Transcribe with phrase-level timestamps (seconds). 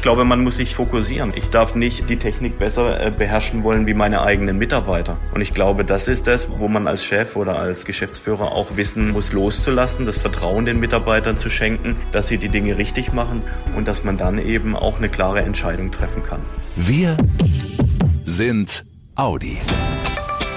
[0.00, 1.34] Ich glaube, man muss sich fokussieren.
[1.36, 5.18] Ich darf nicht die Technik besser äh, beherrschen wollen wie meine eigenen Mitarbeiter.
[5.34, 9.10] Und ich glaube, das ist das, wo man als Chef oder als Geschäftsführer auch wissen
[9.10, 13.42] muss, loszulassen, das Vertrauen den Mitarbeitern zu schenken, dass sie die Dinge richtig machen
[13.76, 16.40] und dass man dann eben auch eine klare Entscheidung treffen kann.
[16.76, 17.18] Wir
[18.22, 18.86] sind
[19.16, 19.58] Audi.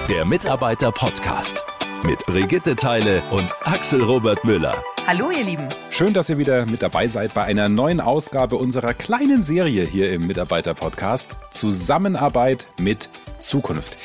[0.08, 1.66] Der Mitarbeiter-Podcast
[2.02, 4.82] mit Brigitte Teile und Axel Robert Müller.
[5.06, 5.68] Hallo ihr Lieben.
[5.90, 10.10] Schön, dass ihr wieder mit dabei seid bei einer neuen Ausgabe unserer kleinen Serie hier
[10.10, 13.10] im Mitarbeiter-Podcast Zusammenarbeit mit
[13.44, 13.98] Zukunft.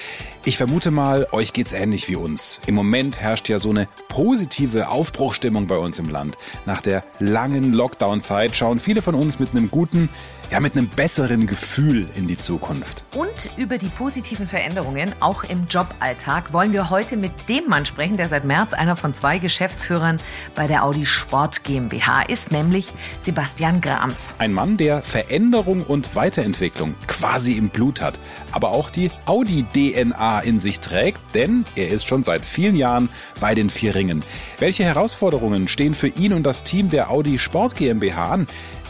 [0.45, 2.61] Ich vermute mal, euch geht's ähnlich wie uns.
[2.65, 6.37] Im Moment herrscht ja so eine positive Aufbruchstimmung bei uns im Land.
[6.65, 10.09] Nach der langen Lockdown-Zeit schauen viele von uns mit einem guten,
[10.49, 13.03] ja, mit einem besseren Gefühl in die Zukunft.
[13.13, 18.17] Und über die positiven Veränderungen auch im Joballtag wollen wir heute mit dem Mann sprechen,
[18.17, 20.19] der seit März einer von zwei Geschäftsführern
[20.55, 24.33] bei der Audi Sport GmbH ist, nämlich Sebastian Grams.
[24.39, 28.17] Ein Mann, der Veränderung und Weiterentwicklung quasi im Blut hat,
[28.51, 33.53] aber auch die Audi-DNA in sich trägt, denn er ist schon seit vielen Jahren bei
[33.53, 34.23] den vier Ringen.
[34.57, 38.47] Welche Herausforderungen stehen für ihn und das Team der Audi Sport GmbH an?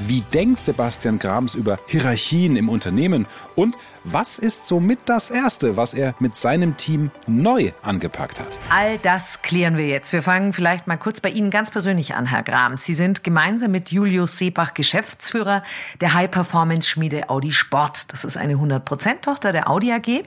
[0.07, 3.27] Wie denkt Sebastian Grams über Hierarchien im Unternehmen?
[3.55, 8.59] Und was ist somit das Erste, was er mit seinem Team neu angepackt hat?
[8.69, 10.13] All das klären wir jetzt.
[10.13, 12.85] Wir fangen vielleicht mal kurz bei Ihnen ganz persönlich an, Herr Grams.
[12.85, 15.63] Sie sind gemeinsam mit Julius Seebach Geschäftsführer
[16.01, 18.11] der High-Performance-Schmiede Audi Sport.
[18.11, 20.23] Das ist eine 100%-Tochter der Audi AG.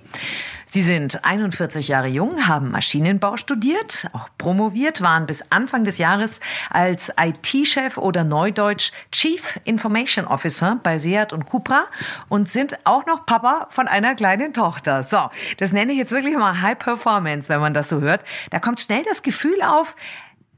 [0.75, 6.41] Sie sind 41 Jahre jung, haben Maschinenbau studiert, auch promoviert, waren bis Anfang des Jahres
[6.71, 11.89] als IT-Chef oder Neudeutsch Chief Information Officer bei Seat und Cupra
[12.31, 15.03] und sind auch noch Papa von einer kleinen Tochter.
[15.03, 18.23] So, das nenne ich jetzt wirklich mal High Performance, wenn man das so hört.
[18.49, 19.95] Da kommt schnell das Gefühl auf,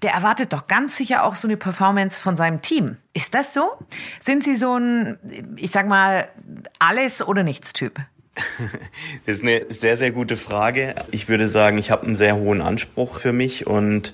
[0.02, 2.98] der erwartet doch ganz sicher auch so eine Performance von seinem Team.
[3.14, 3.72] Ist das so?
[4.20, 5.18] Sind Sie so ein,
[5.56, 6.28] ich sag mal,
[6.78, 7.98] alles oder nichts Typ?
[9.26, 10.94] Das ist eine sehr, sehr gute Frage.
[11.10, 14.12] Ich würde sagen, ich habe einen sehr hohen Anspruch für mich und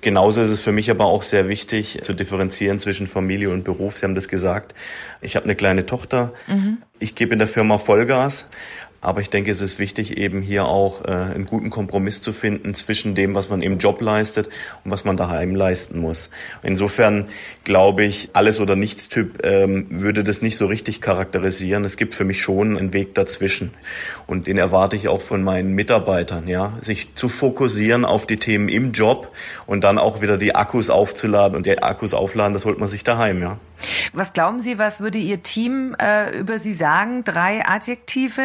[0.00, 3.96] genauso ist es für mich aber auch sehr wichtig zu differenzieren zwischen Familie und Beruf.
[3.96, 4.74] Sie haben das gesagt.
[5.20, 6.32] Ich habe eine kleine Tochter.
[6.46, 6.78] Mhm.
[6.98, 8.46] Ich gebe in der Firma Vollgas,
[9.02, 12.72] aber ich denke, es ist wichtig, eben hier auch äh, einen guten Kompromiss zu finden
[12.72, 14.48] zwischen dem, was man im Job leistet
[14.84, 16.30] und was man daheim leisten muss.
[16.62, 17.28] Insofern
[17.64, 21.84] glaube ich, alles oder nichts Typ ähm, würde das nicht so richtig charakterisieren.
[21.84, 23.72] Es gibt für mich schon einen Weg dazwischen.
[24.28, 28.68] Und den erwarte ich auch von meinen Mitarbeitern, ja, sich zu fokussieren auf die Themen
[28.68, 29.32] im Job
[29.66, 33.02] und dann auch wieder die Akkus aufzuladen und die Akkus aufladen, das holt man sich
[33.02, 33.58] daheim, ja.
[34.12, 37.24] Was glauben Sie, was würde Ihr Team äh, über Sie sagen?
[37.24, 38.42] Drei Adjektive?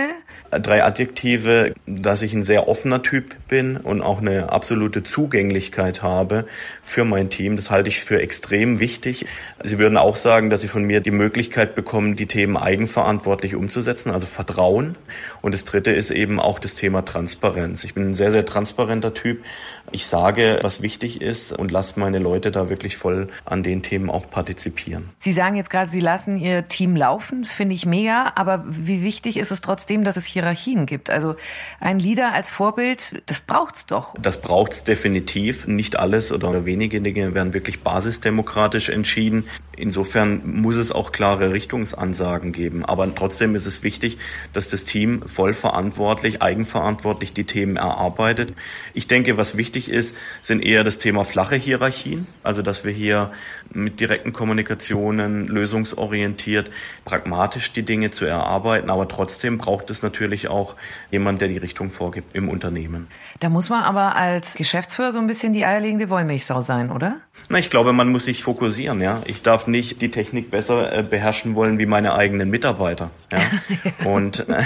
[0.51, 6.45] Drei Adjektive, dass ich ein sehr offener Typ bin und auch eine absolute Zugänglichkeit habe
[6.81, 7.55] für mein Team.
[7.55, 9.25] Das halte ich für extrem wichtig.
[9.63, 14.11] Sie würden auch sagen, dass Sie von mir die Möglichkeit bekommen, die Themen eigenverantwortlich umzusetzen,
[14.11, 14.95] also Vertrauen.
[15.41, 17.83] Und das Dritte ist eben auch das Thema Transparenz.
[17.83, 19.43] Ich bin ein sehr, sehr transparenter Typ.
[19.91, 24.09] Ich sage, was wichtig ist und lasse meine Leute da wirklich voll an den Themen
[24.09, 25.09] auch partizipieren.
[25.19, 27.43] Sie sagen jetzt gerade, Sie lassen Ihr Team laufen.
[27.43, 28.33] Das finde ich mega.
[28.35, 31.09] Aber wie wichtig ist es trotzdem, dass es Hierarchien gibt?
[31.09, 31.35] Also
[31.79, 34.13] ein Leader als Vorbild, das braucht's doch.
[34.21, 35.65] Das braucht's definitiv.
[35.65, 39.45] Nicht alles oder wenige Dinge werden wirklich basisdemokratisch entschieden.
[39.75, 42.85] Insofern muss es auch klare Richtungsansagen geben.
[42.85, 44.17] Aber trotzdem ist es wichtig,
[44.53, 48.53] dass das Team voll verantwortlich, eigenverantwortlich die Themen erarbeitet.
[48.93, 52.27] Ich denke, was wichtig ist, sind eher das Thema flache Hierarchien.
[52.43, 53.31] Also, dass wir hier
[53.73, 56.69] mit direkten Kommunikationen lösungsorientiert,
[57.05, 58.89] pragmatisch die Dinge zu erarbeiten.
[58.89, 60.75] Aber trotzdem braucht es natürlich auch
[61.11, 63.07] jemand, der die Richtung vorgibt im Unternehmen.
[63.39, 67.17] Da muss man aber als Geschäftsführer so ein bisschen die eierlegende Wollmilchsau sein, oder?
[67.49, 69.01] Na, ich glaube, man muss sich fokussieren.
[69.01, 73.09] Ja, ich darf nicht die Technik besser äh, beherrschen wollen wie meine eigenen Mitarbeiter.
[73.31, 74.05] Ja?
[74.09, 74.63] Und äh,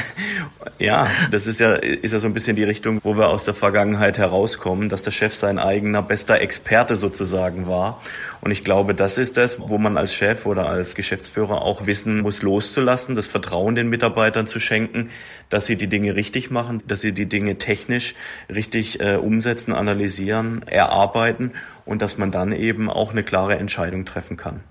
[0.79, 3.53] ja, das ist ja ist ja so ein bisschen die Richtung, wo wir aus der
[3.53, 8.01] Vergangenheit herauskommen, dass der Chef sein eigener bester Experte sozusagen war.
[8.41, 11.85] Und ich glaube, das ist das, wo man als Chef Chef oder als Geschäftsführer auch
[11.85, 15.09] wissen muss, loszulassen, das Vertrauen den Mitarbeitern zu schenken,
[15.49, 18.15] dass sie die Dinge richtig machen, dass sie die Dinge technisch
[18.49, 21.51] richtig äh, umsetzen, analysieren, erarbeiten
[21.85, 24.61] und dass man dann eben auch eine klare Entscheidung treffen kann.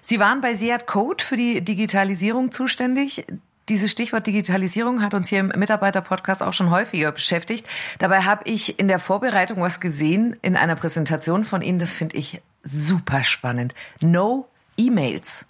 [0.00, 3.24] Sie waren bei Seat Code für die Digitalisierung zuständig.
[3.68, 7.66] Dieses Stichwort Digitalisierung hat uns hier im Mitarbeiter-Podcast auch schon häufiger beschäftigt.
[7.98, 12.16] Dabei habe ich in der Vorbereitung was gesehen in einer Präsentation von Ihnen, das finde
[12.16, 13.74] ich super spannend.
[14.00, 14.46] No
[14.76, 15.46] E-Mails.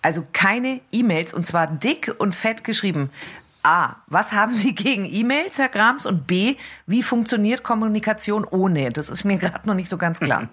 [0.00, 3.10] Also keine E-Mails und zwar dick und fett geschrieben.
[3.66, 6.06] A, was haben Sie gegen E-Mails, Herr Grams?
[6.06, 6.54] Und B,
[6.86, 8.92] wie funktioniert Kommunikation ohne?
[8.92, 10.48] Das ist mir gerade noch nicht so ganz klar.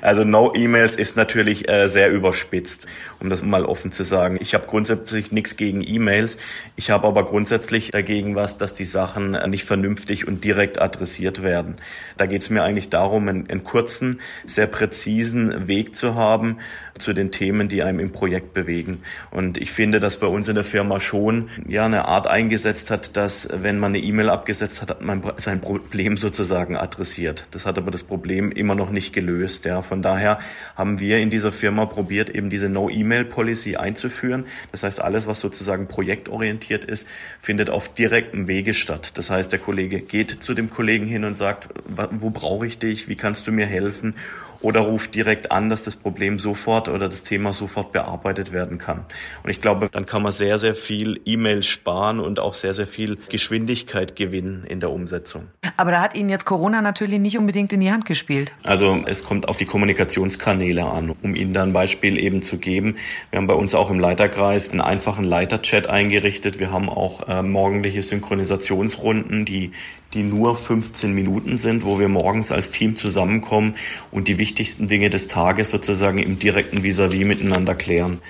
[0.00, 2.88] Also No E-Mails ist natürlich äh, sehr überspitzt,
[3.20, 4.36] um das mal offen zu sagen.
[4.40, 6.38] Ich habe grundsätzlich nichts gegen E-Mails.
[6.74, 11.76] Ich habe aber grundsätzlich dagegen was, dass die Sachen nicht vernünftig und direkt adressiert werden.
[12.16, 16.58] Da geht es mir eigentlich darum, einen, einen kurzen, sehr präzisen Weg zu haben
[16.98, 19.02] zu den Themen, die einem im Projekt bewegen.
[19.30, 23.16] Und ich finde, dass bei uns in der Firma schon ja eine Art eingesetzt hat,
[23.16, 27.46] dass wenn man eine E-Mail abgesetzt hat, hat man sein Problem sozusagen adressiert.
[27.50, 29.66] Das hat aber das Problem immer noch nicht gelöst.
[29.66, 29.82] Ja.
[29.82, 30.38] Von daher
[30.74, 34.46] haben wir in dieser Firma probiert, eben diese No-E-Mail-Policy einzuführen.
[34.72, 37.06] Das heißt, alles, was sozusagen projektorientiert ist,
[37.38, 39.12] findet auf direktem Wege statt.
[39.14, 41.68] Das heißt, der Kollege geht zu dem Kollegen hin und sagt,
[42.10, 43.08] wo brauche ich dich?
[43.08, 44.14] Wie kannst du mir helfen?
[44.60, 49.04] Oder ruft direkt an, dass das Problem sofort oder das Thema sofort bearbeitet werden kann.
[49.42, 52.86] Und ich glaube, dann kann man sehr, sehr viel E-Mail sparen und auch sehr, sehr
[52.86, 55.48] viel Geschwindigkeit gewinnen in der Umsetzung.
[55.76, 58.52] Aber da hat Ihnen jetzt Corona natürlich nicht unbedingt in die Hand gespielt.
[58.64, 62.96] Also es kommt auf die Kommunikationskanäle an, um Ihnen da ein Beispiel eben zu geben.
[63.30, 66.58] Wir haben bei uns auch im Leiterkreis einen einfachen Leiterchat eingerichtet.
[66.58, 69.72] Wir haben auch äh, morgendliche Synchronisationsrunden, die
[70.14, 73.74] die nur 15 Minuten sind, wo wir morgens als Team zusammenkommen
[74.10, 78.20] und die wichtigsten Dinge des Tages sozusagen im direkten Vis-à-vis -vis miteinander klären.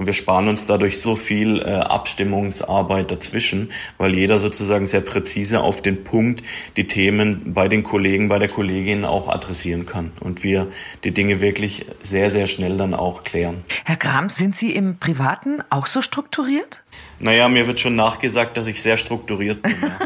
[0.00, 5.60] Und wir sparen uns dadurch so viel äh, Abstimmungsarbeit dazwischen, weil jeder sozusagen sehr präzise
[5.60, 6.42] auf den Punkt
[6.78, 10.12] die Themen bei den Kollegen, bei der Kollegin auch adressieren kann.
[10.20, 10.68] Und wir
[11.04, 13.62] die Dinge wirklich sehr, sehr schnell dann auch klären.
[13.84, 16.82] Herr Grams, sind Sie im Privaten auch so strukturiert?
[17.18, 19.76] Naja, mir wird schon nachgesagt, dass ich sehr strukturiert bin.
[19.82, 19.98] Ja.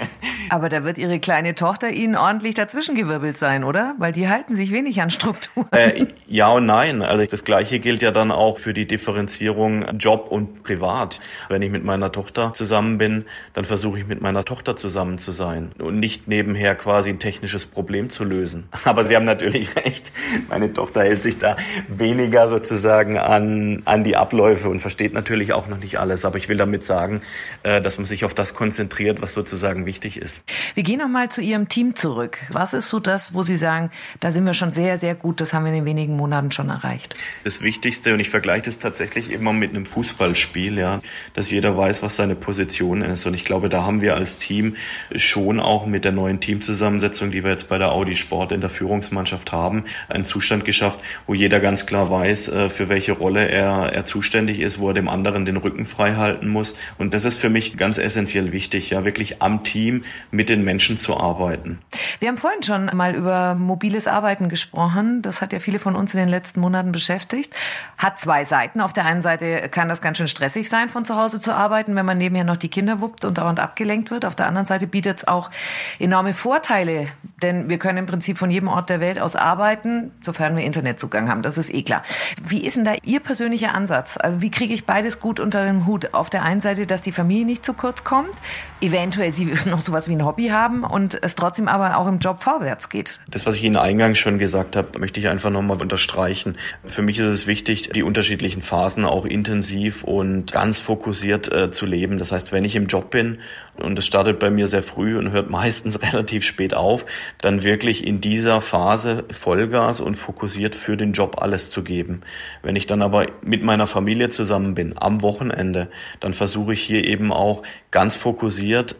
[0.52, 3.94] Aber da wird Ihre kleine Tochter Ihnen ordentlich dazwischengewirbelt sein, oder?
[3.96, 5.66] Weil die halten sich wenig an Strukturen.
[5.70, 7.00] Äh, ja und nein.
[7.00, 11.20] Also das Gleiche gilt ja dann auch für die Differenzierung Job und Privat.
[11.48, 15.30] Wenn ich mit meiner Tochter zusammen bin, dann versuche ich mit meiner Tochter zusammen zu
[15.30, 18.68] sein und nicht nebenher quasi ein technisches Problem zu lösen.
[18.84, 20.12] Aber Sie haben natürlich recht.
[20.50, 21.56] Meine Tochter hält sich da
[21.88, 26.26] weniger sozusagen an, an die Abläufe und versteht natürlich auch noch nicht alles.
[26.26, 27.22] Aber ich will damit sagen,
[27.62, 30.41] äh, dass man sich auf das konzentriert, was sozusagen wichtig ist.
[30.74, 32.38] Wir gehen nochmal zu Ihrem Team zurück.
[32.50, 33.90] Was ist so das, wo Sie sagen,
[34.20, 36.68] da sind wir schon sehr, sehr gut, das haben wir in den wenigen Monaten schon
[36.68, 37.14] erreicht?
[37.44, 40.98] Das Wichtigste, und ich vergleiche das tatsächlich immer mit einem Fußballspiel, ja,
[41.34, 43.26] dass jeder weiß, was seine Position ist.
[43.26, 44.76] Und ich glaube, da haben wir als Team
[45.14, 48.70] schon auch mit der neuen Teamzusammensetzung, die wir jetzt bei der Audi Sport in der
[48.70, 53.92] Führungsmannschaft haben, einen Zustand geschafft, wo jeder ganz klar weiß, äh, für welche Rolle er,
[53.92, 56.78] er zuständig ist, wo er dem anderen den Rücken frei halten muss.
[56.98, 60.98] Und das ist für mich ganz essentiell wichtig, ja, wirklich am Team mit den Menschen
[60.98, 61.78] zu arbeiten.
[62.18, 65.20] Wir haben vorhin schon mal über mobiles Arbeiten gesprochen.
[65.20, 67.54] Das hat ja viele von uns in den letzten Monaten beschäftigt.
[67.98, 68.80] Hat zwei Seiten.
[68.80, 71.94] Auf der einen Seite kann das ganz schön stressig sein, von zu Hause zu arbeiten,
[71.96, 74.24] wenn man nebenher noch die Kinder wuppt und dauernd abgelenkt wird.
[74.24, 75.50] Auf der anderen Seite bietet es auch
[75.98, 77.08] enorme Vorteile,
[77.42, 81.28] denn wir können im Prinzip von jedem Ort der Welt aus arbeiten, sofern wir Internetzugang
[81.28, 81.42] haben.
[81.42, 82.02] Das ist eh klar.
[82.42, 84.16] Wie ist denn da Ihr persönlicher Ansatz?
[84.16, 86.14] Also wie kriege ich beides gut unter dem Hut?
[86.14, 88.34] Auf der einen Seite, dass die Familie nicht zu kurz kommt,
[88.80, 92.88] eventuell Sie noch sowas wie Hobby haben und es trotzdem aber auch im Job vorwärts
[92.88, 93.20] geht.
[93.30, 96.56] Das, was ich Ihnen eingangs schon gesagt habe, möchte ich einfach nochmal unterstreichen.
[96.86, 101.86] Für mich ist es wichtig, die unterschiedlichen Phasen auch intensiv und ganz fokussiert äh, zu
[101.86, 102.18] leben.
[102.18, 103.38] Das heißt, wenn ich im Job bin
[103.76, 107.06] und es startet bei mir sehr früh und hört meistens relativ spät auf,
[107.40, 112.22] dann wirklich in dieser Phase Vollgas und fokussiert für den Job alles zu geben.
[112.62, 115.88] Wenn ich dann aber mit meiner Familie zusammen bin, am Wochenende,
[116.20, 118.96] dann versuche ich hier eben auch ganz fokussiert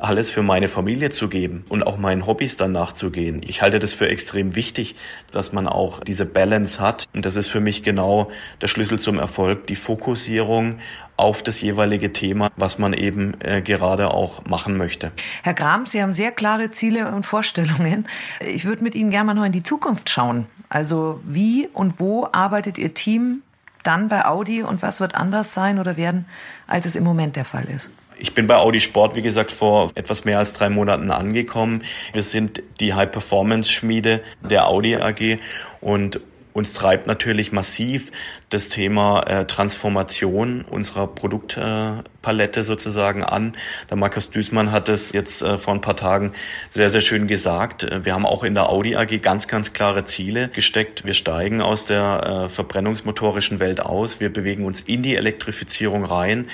[0.00, 3.40] alles für meine Familie zu geben und auch meinen Hobbys dann nachzugehen.
[3.46, 4.96] Ich halte das für extrem wichtig,
[5.30, 7.06] dass man auch diese Balance hat.
[7.14, 8.30] Und das ist für mich genau
[8.60, 10.78] der Schlüssel zum Erfolg, die Fokussierung
[11.16, 15.12] auf das jeweilige Thema, was man eben äh, gerade auch machen möchte.
[15.42, 18.06] Herr Gram, Sie haben sehr klare Ziele und Vorstellungen.
[18.40, 20.46] Ich würde mit Ihnen gerne mal noch in die Zukunft schauen.
[20.68, 23.42] Also wie und wo arbeitet Ihr Team
[23.82, 26.26] dann bei Audi und was wird anders sein oder werden,
[26.66, 27.88] als es im Moment der Fall ist?
[28.18, 31.82] Ich bin bei Audi Sport, wie gesagt, vor etwas mehr als drei Monaten angekommen.
[32.12, 35.38] Wir sind die High-Performance-Schmiede der Audi AG
[35.80, 36.20] und
[36.56, 38.10] uns treibt natürlich massiv
[38.48, 43.52] das Thema äh, Transformation unserer Produktpalette äh, sozusagen an.
[43.90, 46.32] Der Markus Düßmann hat es jetzt äh, vor ein paar Tagen
[46.70, 47.86] sehr, sehr schön gesagt.
[48.04, 51.04] Wir haben auch in der Audi AG ganz, ganz klare Ziele gesteckt.
[51.04, 54.18] Wir steigen aus der äh, verbrennungsmotorischen Welt aus.
[54.20, 56.46] Wir bewegen uns in die Elektrifizierung rein.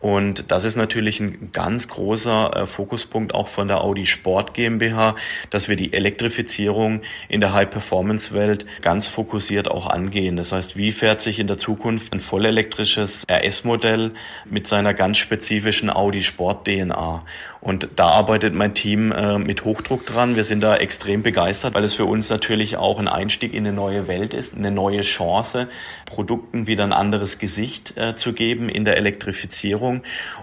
[0.00, 5.14] Und das ist natürlich ein ganz großer äh, Fokuspunkt auch von der Audi Sport GmbH,
[5.48, 10.36] dass wir die Elektrifizierung in der High-Performance-Welt ganz fokussiert fokussiert auch angehen.
[10.36, 14.12] Das heißt, wie fährt sich in der Zukunft ein vollelektrisches RS-Modell
[14.44, 17.24] mit seiner ganz spezifischen Audi Sport DNA?
[17.66, 20.36] Und da arbeitet mein Team äh, mit Hochdruck dran.
[20.36, 23.74] Wir sind da extrem begeistert, weil es für uns natürlich auch ein Einstieg in eine
[23.74, 25.66] neue Welt ist, eine neue Chance,
[26.04, 30.02] Produkten wieder ein anderes Gesicht äh, zu geben in der Elektrifizierung.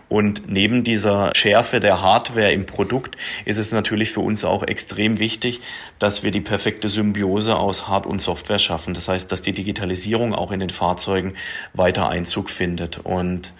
[0.10, 5.19] Und neben dieser Schärfe der Hardware im Produkt ist es natürlich für uns auch extrem
[5.19, 5.62] wichtig,
[6.00, 8.93] dass wir die perfekte Symbiose aus Hard- und Software schaffen.
[8.94, 11.36] Das heißt, dass die Digitalisierung auch in den Fahrzeugen
[11.74, 13.00] weiter Einzug findet.
[13.00, 13.54] Und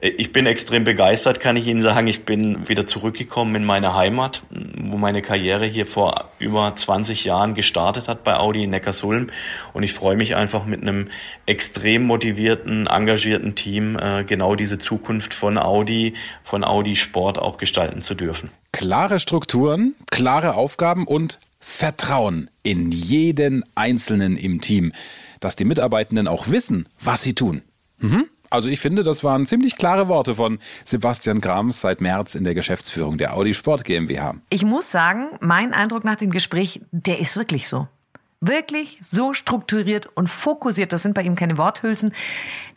[0.00, 2.06] äh, ich bin extrem begeistert, kann ich Ihnen sagen.
[2.06, 7.54] Ich bin wieder zurückgekommen in meine Heimat, wo meine Karriere hier vor über 20 Jahren
[7.54, 9.28] gestartet hat bei Audi in Neckarsulm.
[9.72, 11.08] Und ich freue mich einfach mit einem
[11.46, 16.14] extrem motivierten, engagierten Team äh, genau diese Zukunft von Audi,
[16.44, 18.50] von Audi Sport auch gestalten zu dürfen.
[18.72, 24.92] Klare Strukturen, klare Aufgaben und Vertrauen in jeden Einzelnen im Team,
[25.40, 27.62] dass die Mitarbeitenden auch wissen, was sie tun.
[27.98, 28.26] Mhm.
[28.48, 32.54] Also ich finde, das waren ziemlich klare Worte von Sebastian Grams seit März in der
[32.54, 34.36] Geschäftsführung der Audi Sport GmbH.
[34.48, 37.88] Ich muss sagen, mein Eindruck nach dem Gespräch, der ist wirklich so.
[38.40, 42.12] Wirklich so strukturiert und fokussiert, das sind bei ihm keine Worthülsen.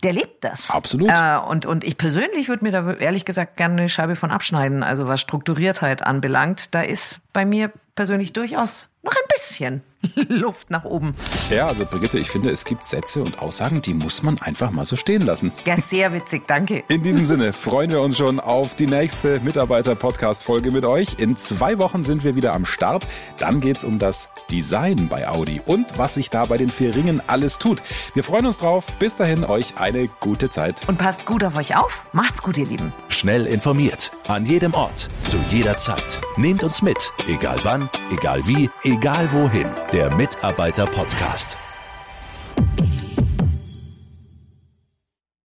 [0.03, 0.71] Der lebt das.
[0.71, 1.09] Absolut.
[1.09, 4.81] Äh, und, und ich persönlich würde mir da ehrlich gesagt gerne eine Scheibe von abschneiden,
[4.81, 6.73] also was Strukturiertheit anbelangt.
[6.73, 9.81] Da ist bei mir persönlich durchaus noch ein bisschen
[10.29, 11.13] Luft nach oben.
[11.49, 14.85] Ja, also Brigitte, ich finde, es gibt Sätze und Aussagen, die muss man einfach mal
[14.85, 15.51] so stehen lassen.
[15.65, 16.83] Ja, sehr witzig, danke.
[16.87, 21.19] In diesem Sinne freuen wir uns schon auf die nächste Mitarbeiter-Podcast-Folge mit euch.
[21.19, 23.05] In zwei Wochen sind wir wieder am Start.
[23.39, 26.95] Dann geht es um das Design bei Audi und was sich da bei den vier
[26.95, 27.83] Ringen alles tut.
[28.13, 28.85] Wir freuen uns drauf.
[28.99, 30.87] Bis dahin euch eine gute Zeit.
[30.87, 32.03] Und passt gut auf euch auf.
[32.13, 32.93] Macht's gut, ihr Lieben.
[33.09, 34.11] Schnell informiert.
[34.27, 35.09] An jedem Ort.
[35.21, 36.21] Zu jeder Zeit.
[36.37, 37.11] Nehmt uns mit.
[37.27, 39.67] Egal wann, egal wie, egal wohin.
[39.93, 41.68] Der Mitarbeiter-Podcast.